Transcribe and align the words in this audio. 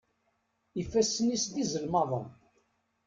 Ifassen-is 0.81 1.45
d 1.53 1.55
izelmaḍen. 1.61 2.25